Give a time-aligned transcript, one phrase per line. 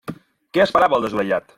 [0.57, 1.49] Què esperava el desorellat?